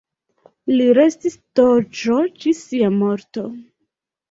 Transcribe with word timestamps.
Li 0.71 0.87
restis 0.99 1.35
doĝo 1.61 2.17
ĝis 2.41 2.65
sia 2.73 2.93
morto. 2.99 3.49